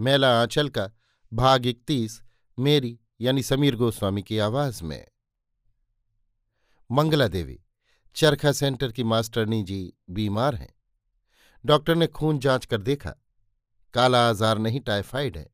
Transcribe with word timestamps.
मेला 0.00 0.40
आंचल 0.40 0.68
का 0.68 0.90
भाग 1.32 1.66
इकतीस, 1.66 2.22
मेरी 2.58 3.00
यानी 3.20 3.42
समीर 3.42 3.76
गोस्वामी 3.76 4.22
की 4.22 4.38
आवाज़ 4.38 4.84
में। 4.84 5.08
मंगला 6.90 7.28
देवी, 7.28 7.60
चरखा 8.14 8.52
सेंटर 8.52 8.92
की 8.92 9.04
मास्टरनी 9.04 9.62
जी 9.62 9.92
बीमार 10.10 10.54
हैं। 10.54 10.74
डॉक्टर 11.66 11.94
ने 11.94 12.06
खून 12.06 12.38
जाँच 12.38 12.66
कर 12.66 12.82
देखा, 12.82 13.14
काला 13.94 14.28
आजार 14.28 14.58
नहीं, 14.58 14.80
टाइफाइड 14.80 15.38
है। 15.38 15.50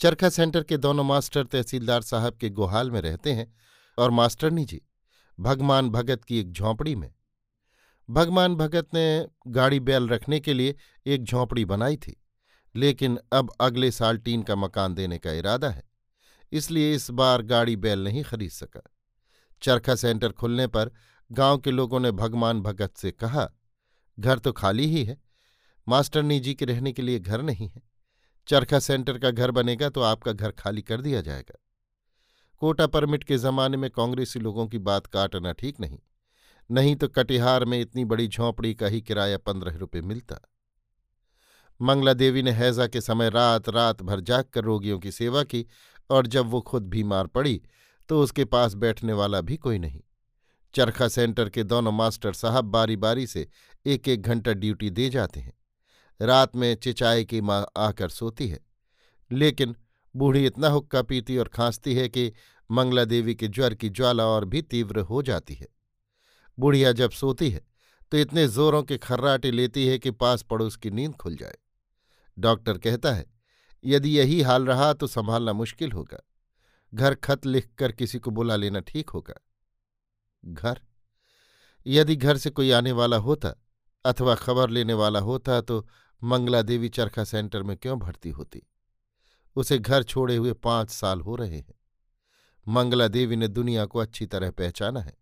चरखा 0.00 0.28
सेंटर 0.28 0.62
के 0.62 0.76
दोनों 0.76 1.04
मास्टर 1.04 1.44
तहसीलदार 1.44 2.02
साहब 2.02 2.34
के 2.34 2.50
गुहाल 2.50 2.90
में 2.90 3.00
रहते 3.00 3.32
हैं 3.32 3.54
और 3.98 4.10
मास्टरनी 4.10 4.64
जी 4.64 4.82
भगवान 5.40 5.90
भगत 5.90 6.24
की 6.24 6.38
एक 6.38 6.52
झोंपड़ी 6.52 6.94
में। 6.94 7.14
भगवान 8.10 8.54
भगत 8.54 8.88
ने 8.94 9.26
गाड़ी 9.46 9.80
बैल 9.80 10.08
रखने 10.08 10.40
के 10.40 10.54
लिए 10.54 10.76
एक 11.06 11.24
झोंपड़ी 11.24 11.64
बनाई 11.64 11.96
थी। 11.96 12.19
लेकिन 12.74 13.18
अब 13.32 13.52
अगले 13.60 13.90
साल 13.90 14.18
टीन 14.18 14.42
का 14.42 14.56
मकान 14.56 14.94
देने 14.94 15.18
का 15.18 15.32
इरादा 15.32 15.70
है, 15.70 15.82
इसलिए 16.52 16.94
इस 16.94 17.10
बार 17.12 17.42
गाड़ी 17.44 17.76
बैल 17.76 18.04
नहीं 18.04 18.22
खरीद 18.24 18.50
सका। 18.50 18.82
चरखा 19.62 19.94
सेंटर 19.94 20.32
खुलने 20.32 20.66
पर 20.66 20.90
गाँव 21.30 21.58
के 21.58 21.70
लोगों 21.70 22.00
ने 22.00 22.10
भगवान 22.12 22.60
भगत 22.62 22.96
से 22.96 23.10
कहा, 23.12 23.48
घर 24.18 24.38
तो 24.38 24.52
खाली 24.52 24.86
ही 24.86 25.04
है 25.04 25.16
मास्टरनी 25.86 26.38
जी 26.40 26.54
के 26.54 26.64
रहने 26.64 26.92
के 26.92 27.02
लिए 27.02 27.18
घर 27.18 27.42
नहीं 27.42 27.68
है। 27.68 27.82
चरखा 28.48 28.78
सेंटर 28.78 29.18
का 29.18 29.30
घर 29.30 29.50
बनेगा 29.50 29.88
तो 29.88 30.00
आपका 30.02 30.32
घर 30.32 30.50
खाली 30.50 30.82
कर 30.82 31.00
दिया 31.00 31.20
जाएगा। 31.20 31.58
कोटा 32.62 32.86
परमिट 32.86 33.24
के 33.24 33.38
जमाने 33.38 33.76
में 33.76 33.90
कांग्रेसी 33.90 34.40
लोगों 34.40 34.66
की 34.66 34.78
बात 34.80 35.06
काटना 35.06 35.52
ठीक 35.52 35.80
नहीं 35.80 35.98
नहीं 36.70 36.94
तो 36.96 37.08
कटिहार 37.08 37.64
में 37.64 37.80
इतनी 37.80 38.04
बड़ी 38.04 38.26
झोंपड़ी 38.28 38.74
का 38.74 38.86
ही 38.86 39.00
किराया 39.00 39.38
पंद्रह 39.38 39.76
रुपये 39.76 40.02
मिलता। 40.02 40.36
मंगला 41.80 42.12
देवी 42.12 42.42
ने 42.42 42.50
हैजा 42.50 42.86
के 42.86 43.00
समय 43.00 43.30
रात 43.30 43.68
रात 43.68 44.02
भर 44.02 44.20
जाग 44.20 44.44
कर 44.44 44.64
रोगियों 44.64 44.98
की 44.98 45.10
सेवा 45.12 45.42
की 45.42 45.66
और 46.10 46.26
जब 46.26 46.46
वो 46.46 46.60
खुद 46.60 46.82
बीमार 46.82 47.26
पड़ी 47.26 47.60
तो 48.08 48.20
उसके 48.22 48.44
पास 48.44 48.74
बैठने 48.74 49.12
वाला 49.12 49.40
भी 49.40 49.56
कोई 49.56 49.78
नहीं। 49.78 50.00
चरखा 50.74 51.08
सेंटर 51.08 51.48
के 51.48 51.62
दोनों 51.62 51.92
मास्टर 51.92 52.32
साहब 52.32 52.64
बारी 52.64 52.96
बारी 52.96 53.26
से 53.26 53.46
एक 53.86 54.08
एक 54.08 54.22
घंटा 54.22 54.52
ड्यूटी 54.52 54.90
दे 54.90 55.08
जाते 55.10 55.40
हैं। 55.40 55.52
रात 56.20 56.56
में 56.56 56.74
चिचाए 56.74 57.24
की 57.24 57.40
माँ 57.40 57.66
आकर 57.76 58.08
सोती 58.08 58.48
है। 58.48 58.60
लेकिन 59.30 59.74
बूढ़ी 60.14 60.44
इतना 60.46 60.68
हुक्का 60.68 61.02
पीती 61.02 61.36
और 61.36 61.48
खांसती 61.48 61.94
है 61.94 62.08
कि 62.08 62.32
मंगला 62.70 63.04
देवी 63.04 63.34
के 63.34 63.48
ज्वर 63.48 63.74
की 63.74 63.88
ज्वाला 63.88 64.26
और 64.26 64.44
भी 64.44 64.62
तीव्र 64.62 65.00
हो 65.00 65.22
जाती 65.22 65.54
है। 65.54 65.66
बुढ़िया 66.58 66.92
जब 66.92 67.10
सोती 67.10 67.50
है 67.50 67.64
तो 68.12 68.18
इतने 68.18 68.46
जोरों 68.48 68.82
के 68.82 68.98
खर्राटे 68.98 69.50
लेती 69.50 69.86
है 69.86 69.98
कि 69.98 70.10
पास 70.10 70.42
पड़ोस 70.42 70.76
की 70.76 70.90
नींद 70.90 71.14
खुल 71.14 71.36
जाए। 71.36 71.56
डॉक्टर 72.38 72.78
कहता 72.78 73.12
है, 73.12 73.26
यदि 73.84 74.18
यही 74.18 74.40
हाल 74.42 74.66
रहा 74.66 74.92
तो 74.92 75.06
संभालना 75.06 75.52
मुश्किल 75.52 75.92
होगा। 75.92 76.18
घर 76.94 77.14
खत 77.14 77.46
लिखकर 77.46 77.92
किसी 77.92 78.18
को 78.18 78.30
बुला 78.30 78.56
लेना 78.56 78.80
ठीक 78.80 79.10
होगा। 79.10 79.34
घर? 80.44 80.80
यदि 81.86 82.16
घर 82.16 82.36
से 82.36 82.50
कोई 82.50 82.70
आने 82.70 82.92
वाला 82.92 83.16
होता 83.16 83.54
अथवा 84.04 84.34
खबर 84.34 84.70
लेने 84.70 84.94
वाला 84.94 85.18
होता 85.18 85.60
तो 85.60 85.86
मंगला 86.22 86.62
देवी 86.62 86.88
चरखा 86.88 87.24
सेंटर 87.24 87.62
में 87.62 87.76
क्यों 87.76 87.98
भर्ती 87.98 88.30
होती? 88.30 88.62
उसे 89.56 89.78
घर 89.78 90.02
छोड़े 90.02 90.36
हुए 90.36 90.52
पाँच 90.52 90.90
साल 90.90 91.20
हो 91.20 91.36
रहे 91.36 91.56
हैं। 91.56 91.74
मंगला 92.68 93.08
देवी 93.08 93.36
ने 93.36 93.48
दुनिया 93.48 93.84
को 93.86 93.98
अच्छी 93.98 94.26
तरह 94.26 94.50
पहचाना 94.50 95.00
है। 95.00 95.16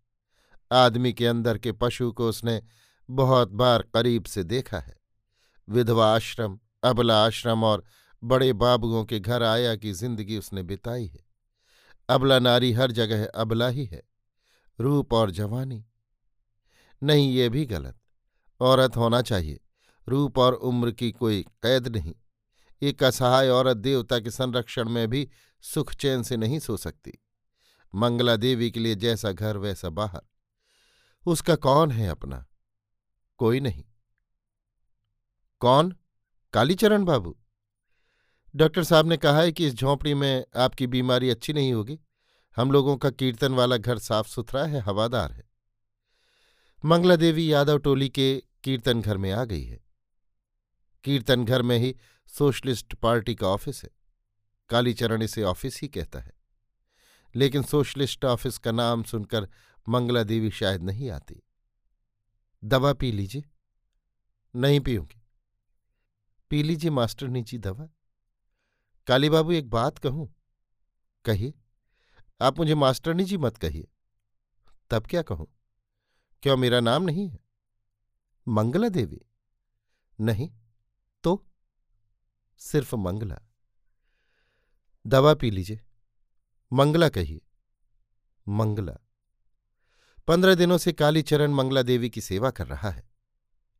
आदमी 0.71 1.13
के 1.13 1.27
अंदर 1.27 1.57
के 1.57 1.71
पशु 1.71 2.11
को 2.11 2.29
उसने 2.29 2.61
बहुत 3.09 3.51
बार 3.51 3.81
करीब 3.93 4.25
से 4.25 4.43
देखा 4.43 4.79
है। 4.79 4.97
विधवा 5.69 6.13
आश्रम 6.15 6.59
अबला 6.83 7.25
आश्रम 7.25 7.63
और 7.63 7.83
बड़े 8.23 8.53
बाबुओं 8.53 9.05
के 9.05 9.19
घर 9.19 9.43
आया 9.43 9.75
की 9.75 9.93
ज़िंदगी 9.93 10.37
उसने 10.37 10.63
बिताई 10.63 11.05
है। 11.05 11.19
अबला 12.09 12.39
नारी 12.39 12.71
हर 12.71 12.91
जगह 12.91 13.25
अबला 13.25 13.67
ही 13.67 13.85
है, 13.85 14.03
रूप 14.79 15.13
और 15.13 15.31
जवानी। 15.31 15.85
नहीं, 17.03 17.33
ये 17.33 17.49
भी 17.49 17.65
गलत। 17.65 17.99
औरत 18.61 18.97
होना 18.97 19.21
चाहिए। 19.21 19.59
रूप 20.07 20.37
और 20.37 20.53
उम्र 20.53 20.91
की 20.91 21.11
कोई 21.11 21.41
कैद 21.43 21.87
नहीं। 21.87 22.15
एक 22.81 23.03
असहाय 23.03 23.49
औरत 23.49 23.77
देवता 23.77 24.19
के 24.19 24.31
संरक्षण 24.31 24.89
में 24.89 25.07
भी 25.07 25.29
सुख 25.61 25.93
चैन 25.93 26.23
से 26.23 26.37
नहीं 26.37 26.59
सो 26.59 26.77
सकती। 26.77 27.13
मंगला 27.95 28.35
देवी 28.35 28.71
के 28.71 28.79
लिए 28.79 28.95
जैसा 28.95 29.31
घर, 29.31 29.57
वैसा 29.57 29.89
बाहर। 29.89 30.21
उसका 31.27 31.55
कौन 31.55 31.91
है 31.91 32.09
अपना? 32.09 32.45
कोई 33.37 33.59
नहीं। 33.59 33.83
कौन? 35.59 35.95
कालीचरण 36.53 37.03
बाबू। 37.03 37.37
डॉक्टर 38.55 38.83
साहब 38.83 39.07
ने 39.07 39.17
कहा 39.17 39.39
है 39.39 39.51
कि 39.51 39.67
इस 39.67 39.73
झोंपड़ी 39.73 40.13
में 40.13 40.45
आपकी 40.55 40.87
बीमारी 40.87 41.29
अच्छी 41.29 41.53
नहीं 41.53 41.73
होगी। 41.73 41.99
हम 42.55 42.71
लोगों 42.71 42.97
का 42.97 43.09
कीर्तन 43.09 43.53
वाला 43.53 43.77
घर 43.77 43.97
साफ़ 43.97 44.27
सुथरा 44.27 44.65
है, 44.65 44.79
हवादार 44.79 45.31
है। 45.31 45.43
मंगला 46.85 47.15
देवी 47.15 47.53
यादव 47.53 47.77
टोली 47.77 48.09
के 48.09 48.43
कीर्तन 48.63 49.01
घर 49.01 49.17
में 49.17 49.31
आ 49.31 49.45
गई 49.45 49.63
है। 49.63 49.79
कीर्तन 51.03 51.45
घर 51.45 51.61
में 51.61 51.77
ही 51.77 51.95
सोशलिस्ट 52.27 52.93
पार्टी 52.93 53.35
का 53.35 53.47
ऑफ़िस 53.47 53.83
है। 53.83 53.89
कालीचरण 54.69 55.21
इसे 55.21 55.43
ऑफ़िस 55.43 55.81
ही 55.81 55.87
कहता 55.87 56.19
है। 56.19 56.31
लेकिन 57.35 57.63
सोशलिस्ट 57.63 58.25
ऑफ़िस 58.25 58.57
का 58.57 58.71
नाम 58.71 59.03
सुनकर 59.03 59.49
मंगला 59.89 60.23
देवी 60.23 60.51
शायद 60.51 60.81
नहीं 60.83 61.09
आती। 61.09 61.43
दवा 62.63 62.93
पी 62.93 63.11
लीजिए। 63.11 63.43
नहीं 64.55 64.79
पीऊँगी। 64.79 65.18
पी 66.49 66.63
लीजिए 66.63 66.91
मास्टर 66.91 67.27
जी 67.27 67.57
दवा 67.57 67.89
काली 69.07 69.29
बाबू 69.29 69.51
एक 69.51 69.69
बात 69.69 69.97
कहूँ? 69.97 70.35
कहिए। 71.25 71.53
आप 72.41 72.59
मुझे 72.59 72.75
मास्टरनी 72.75 73.23
जी 73.23 73.37
मत 73.37 73.57
कहिए। 73.57 73.87
तब 74.89 75.07
क्या 75.07 75.21
कहूँ? 75.21 75.47
क्यों 76.43 76.57
मेरा 76.57 76.79
नाम 76.79 77.03
नहीं 77.03 77.29
है? 77.29 77.39
मंगला 78.47 78.89
देवी? 78.89 79.21
नहीं 80.19 80.49
तो? 81.23 81.47
सिर्फ़ 82.57 82.95
मंगला। 82.95 83.39
दवा 85.07 85.33
पी 85.33 85.51
लीजिए। 85.51 85.81
मंगला 86.73 87.09
कहिए। 87.09 87.41
मंगला। 88.47 88.97
पंद्रह 90.27 90.55
दिनों 90.55 90.77
से 90.77 90.93
कालीचरण 90.93 91.51
मंगला 91.51 91.81
देवी 91.81 92.09
की 92.09 92.21
सेवा 92.21 92.51
कर 92.51 92.67
रहा 92.67 92.89
है। 92.89 93.09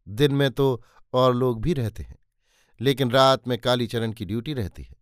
दिन 0.08 0.36
में 0.36 0.52
तो 0.52 0.84
और 1.14 1.36
लोग 1.36 1.62
भी 1.62 1.74
रहते 1.74 2.04
हैं। 2.04 2.18
लेकिन 2.82 3.12
रात 3.12 3.48
में 3.48 3.58
कालीचरण 3.58 4.12
की 4.12 4.26
ड्यूटी 4.26 4.54
रहती 4.54 4.84
है। 4.84 4.96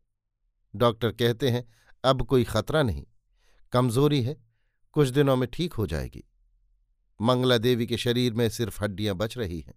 डॉक्टर 0.76 1.12
कहते 1.12 1.50
हैं, 1.50 1.74
अब 2.04 2.22
कोई 2.22 2.44
खतरा 2.44 2.84
नहीं। 2.84 3.06
कमज़ोरी 3.72 4.22
है, 4.22 4.38
कुछ 4.92 5.10
दिनों 5.10 5.36
में 5.36 5.50
ठीक 5.54 5.74
हो 5.74 5.88
जाएगी। 5.88 6.24
मंगला 7.22 7.58
देवी 7.58 7.88
के 7.88 7.98
शरीर 7.98 8.34
में 8.34 8.50
सिर्फ़ 8.50 8.84
हड्डियाँ 8.84 9.16
बच 9.16 9.38
रही 9.38 9.60
हैं। 9.60 9.74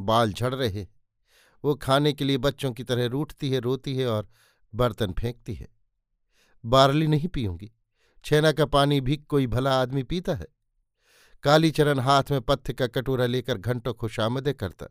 बाल 0.00 0.32
झड़ 0.32 0.54
रहे 0.54 0.68
हैं। 0.68 0.94
वो 1.64 1.74
खाने 1.74 2.12
के 2.12 2.24
लिए 2.24 2.38
बच्चों 2.38 2.72
की 2.72 2.84
तरह 2.84 3.06
रूठती 3.06 3.50
है, 3.50 3.60
रोती 3.60 3.96
है 3.96 4.06
और 4.06 4.28
बर्तन 4.74 5.12
फेंकती 5.12 5.54
है। 5.54 5.68
बारली 6.64 7.06
नहीं 7.06 7.28
पीऊँगी। 7.28 7.72
छेना 8.24 8.52
का 8.52 8.66
पानी 8.66 9.00
भी 9.00 9.16
कोई 9.16 9.46
भला 9.46 9.82
आदमी 9.82 10.02
पीता 10.02 10.34
है। 10.34 10.46
कालीचरण 11.42 11.98
हाथ 11.98 12.22
में 12.30 12.40
पत्थर 12.40 12.72
का 12.72 12.86
कटोरा 12.86 13.26
लेकर 13.26 13.58
घंटों 13.58 13.94
खुशामदे 13.94 14.52
करता 14.52 14.86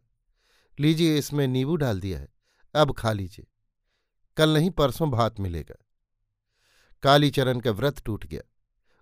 लीजिए 0.79 1.18
इसमें 1.18 1.47
नींबू 1.47 1.75
डाल 1.75 2.00
दिया 2.00 2.19
है, 2.19 2.27
अब 2.75 2.91
खा 2.91 3.12
लीजिए। 3.12 3.47
कल 4.38 4.53
नहीं, 4.53 4.69
परसों 4.71 5.09
भात 5.12 5.39
मिलेगा। 5.39 5.75
कालीचरण 7.03 7.59
का 7.59 7.71
व्रत 7.71 8.01
टूट 8.06 8.25
गया। 8.25 8.41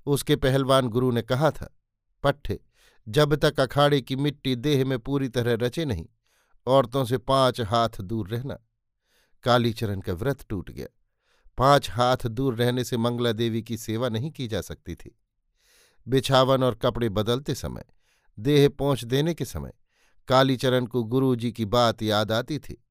उसके 0.06 0.36
पहलवान 0.36 0.88
गुरु 0.88 1.12
ने 1.12 1.22
कहा 1.22 1.52
था, 1.52 1.78
पट्ठे, 2.24 2.60
जब 3.08 3.36
तक 3.36 3.60
अखाड़े 3.60 4.02
की 4.02 4.16
मिट्टी 4.16 4.56
देह 4.56 4.86
में 4.86 4.98
पूरी 5.00 5.30
तरह 5.30 5.66
रचे 5.66 5.86
नहीं, 5.86 6.06
औरतों 6.68 7.06
से 7.06 7.18
पाँच 7.18 7.62
हाथ 7.62 8.02
दूर 8.02 8.30
रहना। 8.30 8.58
कालीचरण 9.44 10.02
का 10.02 10.14
व्रत 10.14 10.46
टूट 10.50 10.72
गया। 10.72 10.88
पाँच 11.58 11.90
हाथ 11.90 12.28
दूर 12.28 12.56
रहने 12.56 12.84
से 12.84 12.98
मंगला 12.98 13.32
देवी 13.32 13.62
की 13.64 13.78
सेवा 13.78 14.10
नहीं 14.10 14.32
की 14.32 14.48
जा 14.48 14.62
सकती 14.62 14.96
थी। 14.96 15.18
बिछावन 16.08 16.64
और 16.64 16.76
कपड़े 16.76 17.10
बदलते 17.10 17.56
समय, 17.56 17.86
देह 18.40 18.70
पहुँच 18.70 19.04
देने 19.04 19.34
के 19.34 19.46
समय 19.46 19.74
कालीचरण 20.30 20.86
को 20.86 21.04
गुरु 21.04 21.36
जी 21.36 21.52
की 21.52 21.66
बात 21.66 22.02
याद 22.02 22.32
आती 22.32 22.60
थी। 22.60 22.84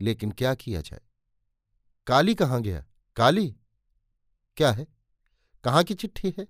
लेकिन 0.00 0.30
क्या 0.30 0.54
किया 0.54 0.80
जाए? 0.80 1.00
काली 2.06 2.34
कहाँ 2.34 2.62
गया? 2.62 2.84
काली? 3.16 3.56
क्या 4.56 4.72
है? 4.72 4.86
कहाँ 5.64 5.84
की 5.84 5.94
चिट्ठी 5.94 6.34
है? 6.38 6.46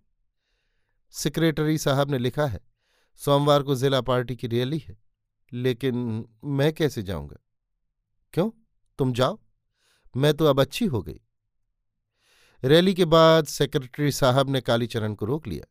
सेक्रेटरी 1.11 1.79
साहब 1.79 2.11
ने 2.11 2.19
लिखा 2.19 2.47
है, 2.47 2.61
सोमवार 3.17 3.63
को 3.63 3.75
जिला 3.75 4.01
पार्टी 4.01 4.37
की 4.37 4.47
रैली 4.47 4.79
है, 4.79 4.99
लेकिन 5.53 6.25
मैं 6.45 6.73
कैसे 6.73 7.03
जाऊँगा? 7.03 7.37
क्यों? 8.33 8.51
तुम 8.99 9.13
जाओ। 9.13 9.39
मैं 10.17 10.35
तो 10.35 10.45
अब 10.45 10.61
अच्छी 10.61 10.87
हो 10.87 11.03
गई। 11.03 11.21
रैली 12.65 12.95
के 12.95 13.05
बाद 13.05 13.47
सेक्रेटरी 13.47 14.13
साहब 14.13 14.51
ने 14.51 14.61
कालीचरण 14.61 15.15
को 15.15 15.27
रोक 15.27 15.47
लिया। 15.47 15.65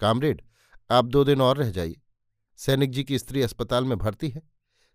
कामरेड, 0.00 0.42
आप 0.90 1.04
दो 1.04 1.24
दिन 1.24 1.40
और 1.40 1.56
रह 1.56 1.70
जाइए। 1.70 2.00
सैनिक 2.56 2.90
जी 2.90 3.04
की 3.04 3.18
स्त्री 3.18 3.42
अस्पताल 3.42 3.84
में 3.84 3.98
भर्ती 3.98 4.28
है। 4.28 4.42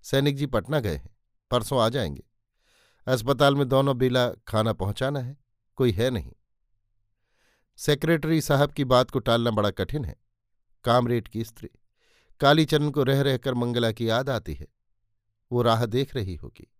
सैनिक 0.03 0.35
जी 0.35 0.45
पटना 0.45 0.79
गए 0.79 0.95
हैं। 0.95 1.09
परसों 1.51 1.81
आ 1.81 1.89
जाएँगे। 1.89 2.23
अस्पताल 3.07 3.55
में 3.55 3.69
दोनों 3.69 3.97
बेला 3.97 4.31
खाना 4.31 4.73
पहुंचाना 4.73 5.19
है। 5.19 5.37
कोई 5.75 5.91
है 5.91 6.09
नहीं। 6.09 6.31
सेक्रेटरी 7.77 8.41
साहब 8.41 8.71
की 8.71 8.83
बात 8.83 9.11
को 9.11 9.19
टालना 9.19 9.51
बड़ा 9.51 9.71
कठिन 9.71 10.05
है। 10.05 10.15
कामरेड 10.83 11.27
की 11.27 11.43
स्त्री। 11.43 11.69
कालीचरण 12.39 12.89
को 12.89 13.03
रह 13.03 13.21
रहकर 13.21 13.53
मंगला 13.53 13.91
की 13.91 14.09
याद 14.09 14.29
आती 14.29 14.53
है। 14.53 14.67
वो 15.51 15.61
राह 15.61 15.85
देख 15.85 16.15
रही 16.15 16.35
होगी। 16.35 16.71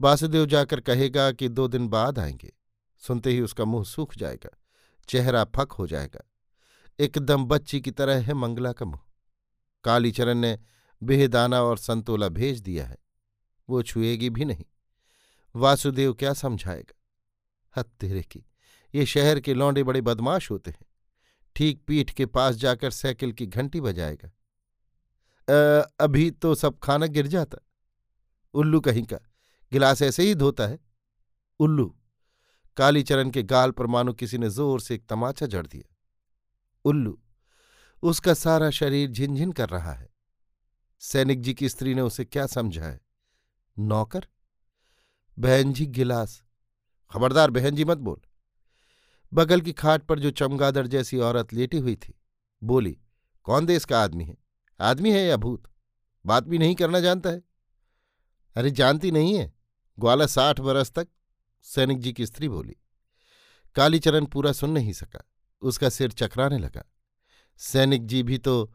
वासुदेव 0.00 0.46
जाकर 0.46 0.80
कहेगा 0.80 1.32
कि 1.32 1.48
दो 1.48 1.68
दिन 1.68 1.88
बाद 1.88 2.18
आएँगे। 2.18 2.52
सुनते 2.98 3.30
ही 3.30 3.40
उसका 3.40 3.64
मुँह 3.64 3.84
सूख 3.84 4.16
जाएगा। 4.16 4.58
चेहरा 5.08 5.44
फक 5.44 5.72
हो 5.72 5.86
जाएगा। 5.86 6.30
एकदम 7.00 7.44
बच्ची 7.44 7.80
की 7.80 7.90
तरह 7.90 8.22
है 8.22 8.34
मंगला 8.34 8.72
का 8.72 8.86
मुँह। 8.86 9.00
कालीचरण 9.86 10.38
ने 10.38 10.58
बेहदाना 11.02 11.62
और 11.62 11.78
संतोला 11.78 12.28
भेज 12.30 12.60
दिया 12.60 12.86
है। 12.86 12.96
वो 13.68 13.82
छुएगी 13.82 14.30
भी 14.30 14.44
नहीं। 14.44 14.64
वासुदेव 15.54 16.12
क्या 16.14 16.32
समझाएगा? 16.34 16.94
हद 17.74 17.84
तेरे 18.00 18.22
की। 18.22 18.44
ये 18.94 19.06
शहर 19.06 19.40
के 19.40 19.54
लौंडे 19.54 19.82
बड़े 19.82 20.00
बदमाश 20.00 20.50
होते 20.50 20.70
हैं। 20.70 20.84
ठीक 21.56 21.82
पीठ 21.86 22.10
के 22.10 22.26
पास 22.26 22.54
जाकर 22.56 22.90
साइकिल 22.90 23.32
की 23.32 23.46
घंटी 23.46 23.80
बजाएगा। 23.80 24.30
अभी 26.00 26.30
तो 26.32 26.54
सब 26.54 26.78
खाना 26.78 27.06
गिर 27.08 27.26
जाता। 27.26 27.58
उल्लू 28.54 28.80
कहीं 28.80 29.02
का। 29.04 29.16
गिलास 29.72 30.02
ऐसे 30.02 30.22
ही 30.22 30.34
धोता 30.34 30.66
है। 30.66 30.78
उल्लू, 31.60 31.86
कालीचरण 32.76 33.30
के 33.30 33.42
गाल 33.44 33.70
पर 33.70 33.86
मानो 33.86 34.12
किसी 34.12 34.38
ने 34.38 34.48
ज़ोर 34.50 34.80
से 34.80 34.94
एक 34.94 35.06
तमाचा 35.08 35.46
जड़ 35.46 35.66
दिया। 35.66 35.94
उल्लू 36.84 37.18
उसका 38.06 38.34
सारा 38.34 38.70
शरीर 38.70 39.10
झिनझिन 39.10 39.52
कर 39.52 39.68
रहा 39.68 39.92
है। 39.92 40.08
सैनिक 40.98 41.42
जी 41.42 41.54
की 41.54 41.68
स्त्री 41.68 41.94
ने 41.94 42.00
उसे 42.00 42.24
क्या 42.24 42.46
समझा 42.46 42.84
है? 42.84 43.00
नौकर? 43.78 44.26
बहन 45.38 45.72
जी, 45.72 45.86
गिलास। 45.86 46.42
खबरदार, 47.10 47.50
बहन 47.50 47.76
जी, 47.76 47.84
मत 47.84 47.98
बोल। 47.98 48.20
बगल 49.34 49.60
की 49.60 49.72
खाट 49.72 50.02
पर 50.02 50.18
जो 50.18 50.30
चमगादड़ 50.30 50.86
जैसी 50.86 51.18
औरत 51.18 51.52
लेटी 51.52 51.78
हुई 51.78 51.96
थी, 51.96 52.14
बोली, 52.62 52.98
कौन 53.42 53.66
देश 53.66 53.84
का 53.84 54.02
आदमी 54.02 54.24
है? 54.24 54.36
आदमी 54.80 55.12
है 55.12 55.26
या 55.26 55.36
भूत? 55.36 55.62
बात 56.26 56.44
भी 56.44 56.58
नहीं 56.58 56.74
करना 56.74 57.00
जानता 57.00 57.30
है? 57.30 57.42
अरे, 58.56 58.70
जानती 58.70 59.10
नहीं 59.10 59.38
है। 59.38 59.54
ग्वाला 59.98 60.26
साठ 60.26 60.60
बरस 60.60 60.90
तक, 60.90 61.08
सैनिक 61.62 61.98
जी 61.98 62.12
की 62.12 62.26
स्त्री 62.26 62.48
बोली। 62.48 62.76
कालीचरण 63.74 64.26
पूरा 64.26 64.52
सुन 64.52 64.70
नहीं 64.70 64.92
सका। 64.92 65.24
उसका 65.62 65.88
सिर 65.88 66.10
चकराने 66.10 66.58
लगा। 66.58 66.84
सैनिक 67.58 68.06
जी 68.06 68.22
भी 68.22 68.38
तो 68.38 68.72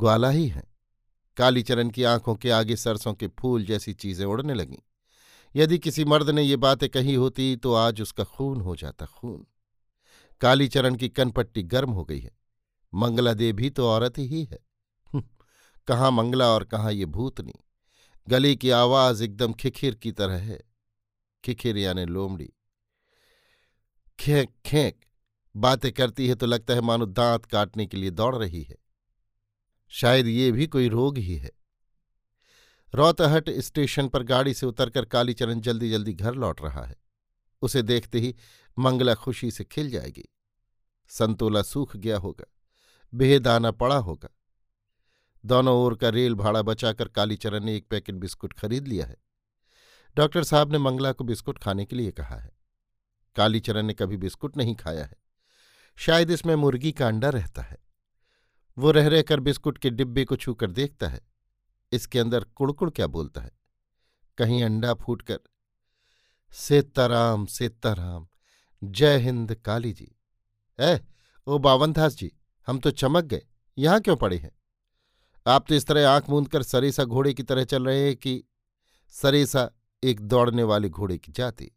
ग्वाला 0.00 0.30
ही 0.30 0.48
हैं। 0.48 0.64
कालीचरण 1.36 1.90
की 1.90 2.04
आँखों 2.04 2.34
के 2.34 2.50
आगे 2.50 2.76
सरसों 2.76 3.14
के 3.14 3.28
फूल 3.28 3.64
जैसी 3.64 3.92
चीज़ें 3.92 4.26
उड़ने 4.26 4.54
लगीं। 4.54 4.78
यदि 5.56 5.78
किसी 5.78 6.04
मर्द 6.04 6.30
ने 6.30 6.42
ये 6.42 6.56
बातें 6.56 6.88
कही 6.88 7.14
होती 7.14 7.56
तो 7.56 7.74
आज 7.74 8.00
उसका 8.00 8.24
खून 8.24 8.60
हो 8.60 8.76
जाता 8.76 9.06
खून। 9.06 9.46
कालीचरण 10.40 10.94
की 10.94 11.08
कनपट्टी 11.08 11.62
गर्म 11.62 11.90
हो 11.90 12.04
गई 12.04 12.20
है। 12.20 12.36
मंगला 12.94 13.32
दे 13.34 13.52
भी 13.52 13.70
तो 13.70 13.88
औरत 13.88 14.18
ही 14.18 14.44
है। 14.44 14.58
हम्म, 15.06 15.24
कहाँ 15.86 16.10
मंगला 16.10 16.48
और 16.48 16.64
कहाँ 16.64 16.92
ये 16.92 17.04
भूतनी 17.04 17.54
गली 18.28 18.56
की 18.56 18.70
आवाज़ 18.70 19.24
एकदम 19.24 19.52
खिखिर 19.52 19.94
की 19.94 20.12
तरह 20.12 20.36
है। 20.36 20.60
खिखिर 21.44 21.76
यानी 21.76 22.04
लोमड़ी। 22.04 22.52
खेक 24.18 24.50
खेक 24.66 25.03
बातें 25.56 25.92
करती 25.92 26.28
है 26.28 26.34
तो 26.34 26.46
लगता 26.46 26.74
है 26.74 26.80
मानो 26.80 27.06
दांत 27.06 27.44
काटने 27.44 27.86
के 27.86 27.96
लिए 27.96 28.10
दौड़ 28.10 28.34
रही 28.36 28.62
है। 28.62 28.76
शायद 29.92 30.26
ये 30.26 30.50
भी 30.52 30.66
कोई 30.66 30.88
रोग 30.88 31.18
ही 31.18 31.36
है। 31.36 31.50
रौतहट 32.94 33.50
स्टेशन 33.50 34.08
पर 34.08 34.22
गाड़ी 34.22 34.54
से 34.54 34.66
उतरकर 34.66 35.04
कालीचरण 35.04 35.60
जल्दी 35.60 35.90
जल्दी 35.90 36.12
घर 36.12 36.34
लौट 36.34 36.62
रहा 36.62 36.84
है। 36.84 36.96
उसे 37.62 37.82
देखते 37.82 38.20
ही 38.20 38.34
मंगला 38.78 39.14
खुशी 39.14 39.50
से 39.50 39.64
खिल 39.64 39.90
जाएगी। 39.90 40.24
संतोला 41.08 41.62
सूख 41.62 41.96
गया 41.96 42.18
होगा, 42.18 42.44
बेदाना 43.14 43.70
पड़ा 43.70 43.96
होगा। 43.96 44.28
दोनों 45.44 45.76
ओर 45.76 45.94
का 45.94 46.08
रेल 46.08 46.34
भाड़ा 46.34 46.62
बचाकर 46.62 47.08
कालीचरण 47.08 47.64
ने 47.64 47.76
एक 47.76 47.86
पैकेट 47.88 48.14
बिस्कुट 48.14 48.52
खरीद 48.52 48.88
लिया 48.88 49.06
है। 49.06 49.16
डॉक्टर 50.16 50.44
साहब 50.44 50.72
ने 50.72 50.78
मंगला 50.78 51.12
को 51.12 51.24
बिस्कुट 51.24 51.58
खाने 51.58 51.84
के 51.84 51.96
लिए 51.96 52.12
कहा 52.12 52.36
है। 52.36 52.52
कालीचरण 53.36 53.82
ने 53.82 53.94
कभी 53.94 54.16
बिस्कुट 54.16 54.56
नहीं 54.56 54.74
खाया 54.74 55.04
है। 55.04 55.23
शायद 55.98 56.30
इसमें 56.30 56.54
मुर्गी 56.54 56.92
का 56.92 57.08
अंडा 57.08 57.28
रहता 57.28 57.62
है। 57.62 57.78
वो 58.78 58.90
रह 58.90 59.08
रहकर 59.08 59.40
बिस्कुट 59.40 59.78
के 59.78 59.90
डिब्बे 59.90 60.24
को 60.24 60.36
छूकर 60.36 60.70
देखता 60.70 61.08
है। 61.08 61.20
इसके 61.92 62.18
अंदर 62.18 62.44
कुड़कुड़ 62.44 62.90
क्या 62.90 63.06
बोलता 63.06 63.40
है? 63.40 63.50
कहीं 64.38 64.62
अंडा 64.64 64.94
फूटकर, 64.94 65.38
सेताराम 66.52 67.46
सेताराम, 67.46 68.26
जय 68.82 69.18
हिंद 69.18 69.54
काली 69.54 69.92
जी। 69.92 70.10
ए 70.78 71.00
ओ 71.46 71.58
बावनदास 71.58 72.16
जी, 72.16 72.32
हम 72.68 72.78
तो 72.78 72.90
चमक 72.90 73.24
गए। 73.24 73.42
यहाँ 73.78 74.00
क्यों 74.00 74.16
पड़े 74.16 74.36
हैं? 74.36 74.50
आप 75.46 75.64
तो 75.68 75.74
इस 75.74 75.86
तरह 75.86 76.08
आँख 76.08 76.30
मूंद 76.30 76.48
कर 76.48 76.62
सरेसा 76.62 77.04
घोड़े 77.04 77.34
की 77.34 77.42
तरह 77.42 77.64
चल 77.64 77.84
रहे 77.84 78.06
हैं 78.06 78.16
कि 78.16 78.44
सरेसा 79.08 79.70
एक 80.04 80.20
दौड़ने 80.20 80.62
वाले 80.62 80.88
घोड़े 80.88 81.18
की 81.18 81.32
जाति। 81.32 81.73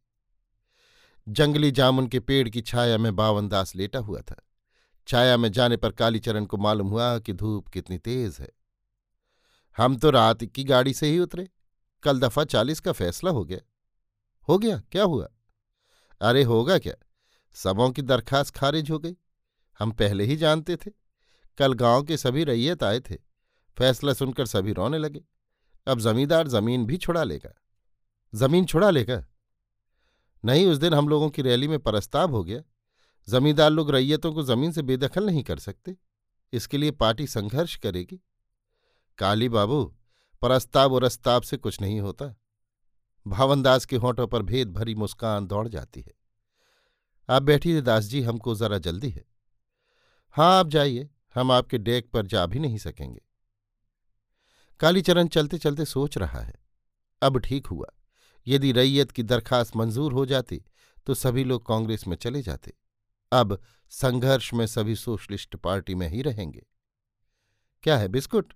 जंगली 1.30 1.72
जामुन 1.72 2.08
के 2.08 2.20
पेड़ 2.20 2.50
की 2.50 2.62
छाया 2.62 2.98
में 2.98 3.16
बावनदास 3.16 3.76
लेटा 3.76 4.00
हुआ 4.00 4.22
था। 4.22 4.36
छाया 5.08 5.38
में 5.38 5.52
जाने 5.52 5.78
पर 5.78 5.92
कालीचरण 5.92 6.46
को 6.46 6.58
मालूम 6.58 6.88
हुआ 6.88 7.20
कि 7.20 7.34
धूप 7.34 7.68
कितनी 7.68 7.98
तेज 7.98 8.38
है। 8.40 8.50
हम 9.78 9.98
तो 9.98 10.10
रात 10.10 10.44
की 10.44 10.64
गाड़ी 10.64 10.94
से 10.94 11.08
ही 11.08 11.20
उतरे। 11.20 11.50
कल 12.04 12.20
दफ़ा 12.20 12.44
चालीस 12.44 12.80
का 12.80 12.92
फैसला 12.92 13.32
हो 13.32 13.46
गया। 13.46 13.60
हो 14.50 14.58
गया? 14.58 14.78
क्या 14.92 15.04
हुआ? 15.04 15.28
अरे 16.22 16.44
होगा 16.44 16.78
क्या? 16.78 16.94
सबों 17.54 17.92
की 17.92 18.02
दरखास्त 18.02 18.56
खारिज 18.56 18.92
हो 18.92 19.00
गई। 19.00 19.16
हम 19.80 19.92
पहले 19.92 20.24
ही 20.24 20.36
जानते 20.36 20.76
थे। 20.76 20.92
कल 21.58 21.74
गाँव 21.74 22.04
के 22.04 22.18
सभी 22.18 22.44
रैयत 22.44 22.84
आए 22.84 23.00
थे। 23.00 23.16
फैसला 23.78 24.14
सुनकर 24.14 24.46
सभी 24.46 24.74
रोने 24.74 24.98
लगे। 24.98 25.24
अब 25.88 26.00
जमींदार 26.00 26.48
ज़मीन 26.48 26.86
भी 26.86 26.98
छुड़ा 26.98 27.24
लेगा। 27.24 27.62
ज़मीन 28.36 28.66
छुड़ा 28.66 28.90
लेगा? 28.90 29.26
नहीं, 30.46 30.68
उस 30.68 30.78
दिन 30.78 30.94
हम 30.94 31.10
लोगों 31.10 31.30
की 31.30 31.42
रैली 31.42 31.68
में 31.68 31.80
प्रस्ताव 31.80 32.32
हो 32.32 32.44
गया। 32.44 32.62
जमींदार 33.30 33.70
लोग 33.70 33.92
रैयतों 33.92 34.34
को 34.34 34.44
ज़मीन 34.44 34.72
से 34.72 34.82
बेदखल 34.82 35.26
नहीं 35.26 35.44
कर 35.44 35.60
सकते। 35.60 35.98
इसके 36.54 36.78
लिए 36.78 36.92
पार्टी 36.92 37.28
संघर्ष 37.28 37.76
करेगी। 37.76 38.20
काली 39.18 39.50
बाबू, 39.50 39.86
प्रस्ताव 40.42 40.94
और 40.94 41.04
अस्ताव 41.04 41.42
से 41.42 41.58
कुछ 41.58 41.82
नहीं 41.82 42.00
होता। 42.00 42.36
भावनदास 43.28 43.86
के 43.86 43.96
होठों 43.96 44.28
पर 44.28 44.42
भेद 44.42 44.74
भरी 44.74 44.96
मुस्कान 44.96 45.48
दौड़ 45.48 45.68
जाती 45.68 46.02
है। 46.02 46.14
आप 47.30 47.44
बैठिए, 47.44 47.82
दास 47.82 48.04
जी, 48.04 48.22
हमको 48.22 48.56
जरा 48.56 48.78
जल्दी 48.78 49.10
है। 49.10 49.26
हाँ 50.32 50.60
आप 50.60 50.68
जाइए, 50.68 51.10
हम 51.36 51.52
आपके 51.52 51.78
डेक 51.78 52.12
पर 52.12 52.26
जा 52.26 52.46
भी 52.46 52.60
नहीं 52.60 52.78
सकेंगे। 52.78 53.22
कालीचरण 54.80 55.28
चलते 55.28 55.58
चलते 55.58 55.86
सोच 55.86 56.18
रहा 56.18 56.40
है। 56.40 56.56
अब 57.22 57.38
ठीक 57.38 57.68
हुआ। 57.68 57.88
यदि 58.48 58.72
रैयत 58.72 59.12
की 59.12 59.24
दरखास्त 59.24 59.76
मंजूर 59.76 60.14
हो 60.14 60.26
जाती 60.26 60.64
तो 61.06 61.14
सभी 61.14 61.44
लोग 61.44 61.66
कांग्रेस 61.66 62.08
में 62.08 62.16
चले 62.18 62.42
जाते। 62.42 62.74
अब 63.32 63.62
संघर्ष 63.90 64.54
में 64.54 64.66
सभी 64.68 64.96
सोशलिस्ट 64.96 65.56
पार्टी 65.56 65.96
में 65.96 66.08
ही 66.10 66.22
रहेंगे। 66.22 66.66
क्या 67.84 67.98
है 67.98 68.08
बिस्कुट? 68.08 68.54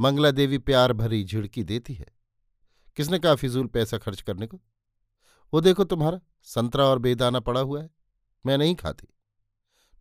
मंगला 0.00 0.30
देवी 0.30 0.58
प्यार 0.58 0.92
भरी 0.92 1.24
झिड़की 1.24 1.64
देती 1.64 1.94
है। 1.94 2.06
किसने 2.96 3.18
कहा 3.18 3.34
फिजूल 3.34 3.66
पैसा 3.66 3.98
खर्च 3.98 4.22
करने 4.22 4.46
को? 4.46 4.60
वो 5.54 5.60
देखो 5.60 5.84
तुम्हारा, 5.84 6.20
संतरा 6.42 6.84
और 6.84 6.98
बेदाना 6.98 7.40
पड़ा 7.40 7.60
हुआ 7.60 7.82
है, 7.82 7.90
मैं 8.46 8.58
नहीं 8.58 8.74
खाती। 8.74 9.08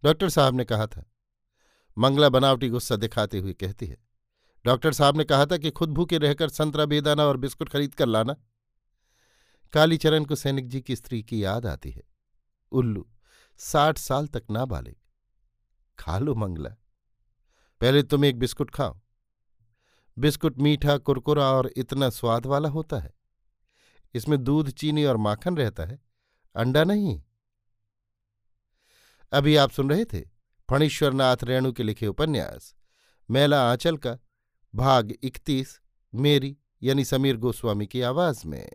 डॉक्टर 0.03 0.29
साहब 0.29 0.55
ने 0.55 0.65
कहा 0.65 0.87
था। 0.87 1.03
मंगला 1.97 2.29
बनावटी 2.29 2.69
गुस्सा 2.69 2.95
दिखाते 2.95 3.39
हुए 3.39 3.53
कहती 3.53 3.85
है। 3.85 3.97
डॉक्टर 4.65 4.93
साहब 4.93 5.17
ने 5.17 5.23
कहा 5.23 5.45
था 5.45 5.57
कि 5.57 5.71
खुद 5.71 5.89
भूखे 5.89 6.17
रहकर 6.17 6.49
संतरा, 6.49 6.85
बेदाना 6.85 7.23
और 7.23 7.37
बिस्कुट 7.37 7.69
खरीद 7.69 7.95
कर 7.95 8.05
लाना। 8.05 8.35
कालीचरण 9.73 10.25
को 10.25 10.35
सैनिक 10.35 10.67
जी 10.67 10.81
की 10.81 10.95
स्त्री 10.95 11.23
की 11.23 11.43
याद 11.43 11.65
आती 11.65 11.91
है। 11.91 12.03
उल्लू 12.71 13.09
साठ 13.57 13.97
साल 13.97 14.27
तक 14.27 14.43
ना 14.51 14.65
बाले 14.65 14.95
खा 15.99 16.19
लो 16.19 16.35
मंगला। 16.35 16.69
पहले 17.81 18.03
तुम 18.03 18.25
एक 18.25 18.39
बिस्कुट 18.39 18.71
खाओ। 18.71 18.99
बिस्कुट 20.17 20.59
मीठा, 20.59 20.97
कुरकुरा 20.97 21.45
और 21.45 21.73
इतना 21.77 22.09
स्वाद 22.09 22.45
वाला 22.45 22.69
होता 22.69 22.99
है। 22.99 23.13
इसमें 24.13 24.43
दूध, 24.43 24.69
चीनी 24.69 25.05
और 25.05 25.17
माखन 25.17 25.57
रहता 25.57 25.83
है। 25.83 26.01
अंडा 26.55 26.83
नहीं। 26.83 27.23
अभी 29.31 29.55
आप 29.55 29.71
सुन 29.71 29.89
रहे 29.89 30.05
थे 30.05 30.21
फणीश्वरनाथ 30.69 31.37
रेणु 31.43 31.71
के 31.71 31.83
लिखे 31.83 32.07
उपन्यास, 32.07 32.75
मेला 33.31 33.71
आंचल 33.71 33.97
का, 33.97 34.17
भाग 34.75 35.13
इकतीस, 35.23 35.81
मेरी 36.15 36.57
यानी 36.83 37.05
समीर 37.05 37.37
गोस्वामी 37.37 37.87
की 37.87 38.01
आवाज़ 38.01 38.47
में। 38.47 38.71